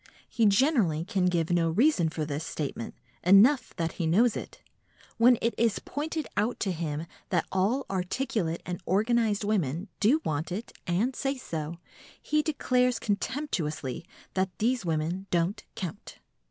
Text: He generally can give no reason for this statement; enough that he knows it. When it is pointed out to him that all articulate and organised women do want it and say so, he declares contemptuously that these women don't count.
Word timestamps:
He 0.27 0.47
generally 0.47 1.05
can 1.05 1.27
give 1.27 1.51
no 1.51 1.69
reason 1.69 2.09
for 2.09 2.25
this 2.25 2.43
statement; 2.43 2.95
enough 3.23 3.75
that 3.75 3.91
he 3.91 4.07
knows 4.07 4.35
it. 4.35 4.59
When 5.17 5.37
it 5.43 5.53
is 5.59 5.77
pointed 5.77 6.25
out 6.35 6.59
to 6.61 6.71
him 6.71 7.05
that 7.29 7.45
all 7.51 7.85
articulate 7.87 8.63
and 8.65 8.81
organised 8.87 9.45
women 9.45 9.89
do 9.99 10.19
want 10.25 10.51
it 10.51 10.71
and 10.87 11.15
say 11.15 11.37
so, 11.37 11.77
he 12.19 12.41
declares 12.41 12.97
contemptuously 12.97 14.03
that 14.33 14.49
these 14.57 14.83
women 14.83 15.27
don't 15.29 15.63
count. 15.75 16.17